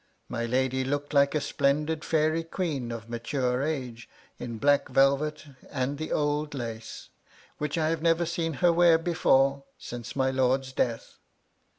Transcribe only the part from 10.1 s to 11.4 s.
my lord's death.